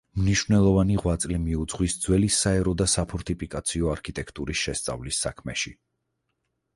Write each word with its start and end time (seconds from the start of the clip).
მნიშვნელოვანი 0.19 0.95
ღვაწლი 1.01 1.35
მიუძღვის 1.41 1.95
ძველი 2.05 2.29
საერო 2.35 2.73
და 2.83 2.87
საფორტიფიკაციო 2.93 3.91
არქიტექტურის 3.97 4.63
შესწავლის 4.65 5.21
საქმეში. 5.27 5.75